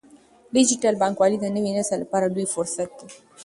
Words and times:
ډیجیټل 0.55 0.95
بانکوالي 1.01 1.37
د 1.39 1.45
نوي 1.55 1.71
نسل 1.77 1.97
لپاره 2.03 2.25
لوی 2.33 2.45
فرصت 2.53 2.89
دی۔ 2.97 3.07